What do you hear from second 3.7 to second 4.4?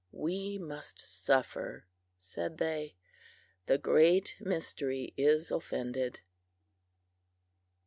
Great